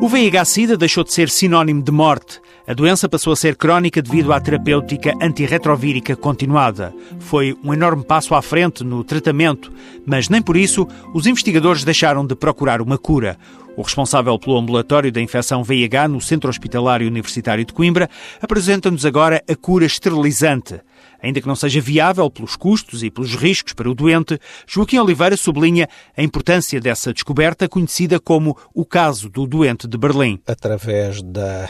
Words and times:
O 0.00 0.08
VIH-Sida 0.08 0.76
deixou 0.76 1.02
de 1.02 1.12
ser 1.12 1.28
sinónimo 1.28 1.82
de 1.82 1.90
morte. 1.90 2.40
A 2.68 2.74
doença 2.74 3.08
passou 3.08 3.32
a 3.32 3.36
ser 3.36 3.56
crónica 3.56 4.02
devido 4.02 4.30
à 4.30 4.38
terapêutica 4.38 5.14
antirretrovírica 5.22 6.14
continuada. 6.14 6.94
Foi 7.18 7.56
um 7.64 7.72
enorme 7.72 8.04
passo 8.04 8.34
à 8.34 8.42
frente 8.42 8.84
no 8.84 9.02
tratamento, 9.02 9.72
mas 10.04 10.28
nem 10.28 10.42
por 10.42 10.54
isso 10.54 10.86
os 11.14 11.26
investigadores 11.26 11.82
deixaram 11.82 12.26
de 12.26 12.36
procurar 12.36 12.82
uma 12.82 12.98
cura. 12.98 13.38
O 13.74 13.80
responsável 13.80 14.38
pelo 14.38 14.58
ambulatório 14.58 15.10
da 15.10 15.18
infecção 15.18 15.64
VIH 15.64 16.08
no 16.08 16.20
Centro 16.20 16.50
Hospitalário 16.50 17.08
Universitário 17.08 17.64
de 17.64 17.72
Coimbra 17.72 18.10
apresenta-nos 18.38 19.06
agora 19.06 19.42
a 19.48 19.56
cura 19.56 19.86
esterilizante. 19.86 20.78
Ainda 21.22 21.40
que 21.40 21.48
não 21.48 21.56
seja 21.56 21.80
viável 21.80 22.30
pelos 22.30 22.54
custos 22.54 23.02
e 23.02 23.10
pelos 23.10 23.34
riscos 23.34 23.72
para 23.72 23.88
o 23.88 23.94
doente, 23.94 24.38
Joaquim 24.66 24.98
Oliveira 24.98 25.38
sublinha 25.38 25.88
a 26.14 26.22
importância 26.22 26.78
dessa 26.78 27.14
descoberta 27.14 27.66
conhecida 27.66 28.20
como 28.20 28.54
o 28.74 28.84
caso 28.84 29.30
do 29.30 29.46
doente 29.46 29.88
de 29.88 29.96
Berlim. 29.96 30.38
Através 30.46 31.22
da 31.22 31.66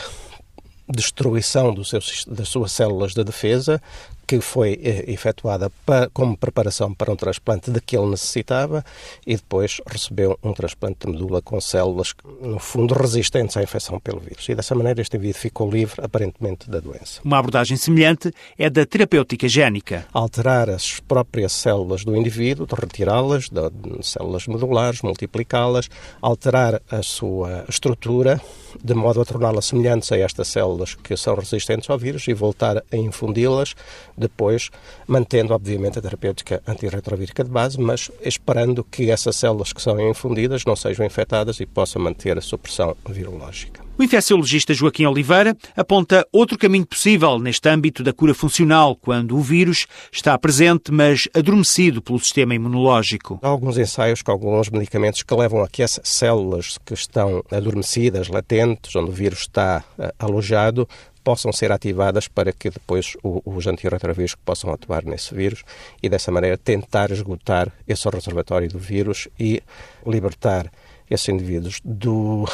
destruição 0.89 1.73
seu, 1.85 2.01
das 2.29 2.49
suas 2.49 2.73
células 2.73 3.13
de 3.13 3.23
defesa, 3.25 3.81
que 4.29 4.43
foi 4.43 4.79
eh, 4.83 5.11
efetuada 5.11 5.73
para, 5.87 6.11
como 6.11 6.37
preparação 6.37 6.93
para 6.93 7.11
um 7.11 7.17
transplante 7.17 7.71
de 7.71 7.81
que 7.81 7.97
ele 7.97 8.11
necessitava 8.11 8.85
e 9.27 9.35
depois 9.35 9.81
recebeu 9.87 10.39
um 10.43 10.53
transplante 10.53 11.07
de 11.07 11.13
medula 11.13 11.41
com 11.41 11.59
células, 11.59 12.15
no 12.43 12.59
fundo, 12.59 12.93
resistentes 12.93 13.57
à 13.57 13.63
infecção 13.63 13.99
pelo 13.99 14.21
vírus. 14.21 14.47
E 14.47 14.55
dessa 14.55 14.75
maneira 14.75 15.01
este 15.01 15.17
indivíduo 15.17 15.41
ficou 15.41 15.71
livre, 15.71 16.05
aparentemente, 16.05 16.69
da 16.69 16.79
doença. 16.79 17.23
Uma 17.25 17.39
abordagem 17.39 17.79
semelhante 17.79 18.31
é 18.59 18.69
da 18.69 18.85
terapêutica 18.85 19.49
génica. 19.49 20.07
Alterar 20.13 20.69
as 20.69 21.01
próprias 21.01 21.53
células 21.55 22.05
do 22.05 22.15
indivíduo, 22.15 22.67
retirá-las 22.79 23.49
de 23.49 24.07
células 24.07 24.47
medulares, 24.47 25.01
multiplicá-las, 25.01 25.89
alterar 26.21 26.83
a 26.91 27.03
sua 27.03 27.65
estrutura, 27.67 28.39
de 28.85 28.93
modo 28.93 29.23
a 29.23 29.25
torná-las 29.25 29.65
semelhantes 29.65 30.13
a 30.13 30.19
estas 30.19 30.49
células 30.49 30.95
que 30.95 31.17
são 31.17 31.35
resistentes 31.35 31.89
ao 31.89 31.97
vírus 31.97 32.29
e 32.29 32.35
voltar 32.35 32.85
a 32.93 32.97
infundi-las 32.97 33.75
depois 34.19 34.71
mantendo, 35.07 35.55
obviamente, 35.55 35.99
a 35.99 36.03
terapêutica 36.03 36.63
antirretrovírica 36.67 37.45
de 37.45 37.51
base, 37.51 37.81
mas 37.81 38.11
esperando 38.23 38.85
que 38.85 39.11
essas 39.11 39.37
células 39.37 39.73
que 39.73 39.81
são 39.81 39.99
infundidas 40.01 40.65
não 40.65 40.77
sejam 40.77 41.07
infectadas 41.07 41.61
e 41.61 41.67
possam 41.67 42.03
manter 42.03 42.37
a 42.37 42.43
supressão 42.43 42.97
virológica. 43.09 43.88
O 43.99 44.03
infecciologista 44.05 44.73
Joaquim 44.73 45.07
Oliveira 45.07 45.57
aponta 45.77 46.25
outro 46.33 46.57
caminho 46.57 46.87
possível 46.87 47.37
neste 47.41 47.69
âmbito 47.69 48.05
da 48.05 48.13
cura 48.13 48.33
funcional, 48.33 48.95
quando 48.95 49.37
o 49.37 49.41
vírus 49.41 49.89
está 50.13 50.39
presente, 50.39 50.93
mas 50.93 51.27
adormecido 51.35 52.01
pelo 52.01 52.21
sistema 52.21 52.55
imunológico. 52.55 53.41
Há 53.43 53.49
alguns 53.49 53.77
ensaios 53.77 54.23
com 54.23 54.31
alguns 54.31 54.71
medicamentos 54.71 55.25
que 55.25 55.35
levam 55.35 55.65
a 55.65 55.69
que 55.69 55.83
essas 55.83 56.09
células 56.09 56.79
que 56.87 56.95
estão 56.95 57.43
adormecidas, 57.51 58.29
latentes, 58.29 58.95
onde 58.95 59.11
o 59.11 59.13
vírus 59.13 59.41
está 59.41 59.83
eh, 59.99 60.15
alojado, 60.17 60.89
possam 61.25 61.53
ser 61.53 61.73
ativadas 61.73 62.29
para 62.29 62.53
que 62.53 62.71
depois 62.71 63.17
os 63.23 63.67
antirretrovírulos 63.67 64.37
possam 64.45 64.73
atuar 64.73 65.05
nesse 65.05 65.35
vírus 65.35 65.65
e 66.01 66.09
dessa 66.09 66.31
maneira 66.31 66.57
tentar 66.57 67.11
esgotar 67.11 67.73
esse 67.87 68.09
reservatório 68.09 68.69
do 68.69 68.79
vírus 68.79 69.27
e 69.41 69.61
libertar 70.07 70.71
esses 71.11 71.29
indivíduos 71.29 71.81
do 71.85 72.47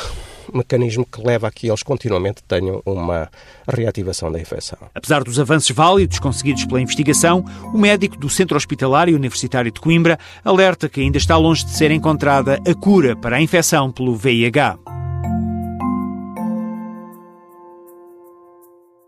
mecanismo 0.52 1.06
que 1.06 1.22
leva 1.22 1.48
a 1.48 1.50
que 1.50 1.68
eles 1.68 1.82
continuamente 1.82 2.42
tenham 2.42 2.82
uma 2.84 3.30
reativação 3.68 4.30
da 4.30 4.40
infecção. 4.40 4.78
Apesar 4.94 5.22
dos 5.24 5.38
avanços 5.38 5.70
válidos 5.70 6.18
conseguidos 6.18 6.64
pela 6.64 6.80
investigação, 6.80 7.44
o 7.72 7.78
médico 7.78 8.16
do 8.16 8.28
Centro 8.28 8.56
Hospitalário 8.56 9.16
Universitário 9.16 9.70
de 9.70 9.80
Coimbra 9.80 10.18
alerta 10.44 10.88
que 10.88 11.00
ainda 11.00 11.18
está 11.18 11.36
longe 11.36 11.64
de 11.64 11.70
ser 11.70 11.90
encontrada 11.90 12.60
a 12.68 12.74
cura 12.74 13.16
para 13.16 13.36
a 13.36 13.40
infecção 13.40 13.90
pelo 13.90 14.14
VIH. 14.14 14.83